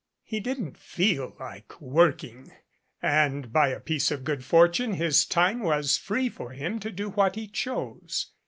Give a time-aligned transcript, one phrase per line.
[0.23, 2.51] He didn't feel like working,
[3.03, 7.09] and by a piece of good fortune his time was free for him to do
[7.11, 8.31] what he chose.